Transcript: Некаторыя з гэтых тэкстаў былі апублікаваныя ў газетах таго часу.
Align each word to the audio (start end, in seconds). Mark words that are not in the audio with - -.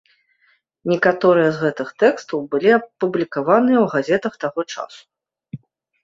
Некаторыя 0.91 1.49
з 1.57 1.59
гэтых 1.63 1.87
тэкстаў 2.03 2.39
былі 2.55 2.69
апублікаваныя 2.77 3.77
ў 3.81 3.91
газетах 3.97 4.33
таго 4.45 4.61
часу. 4.73 5.05